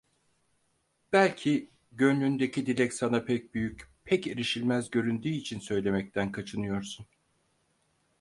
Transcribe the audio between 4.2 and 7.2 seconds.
erişilmez göründüğü için söylemekten kaçınıyorsun.